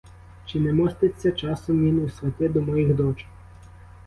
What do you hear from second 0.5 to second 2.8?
не моститься часом він у свати до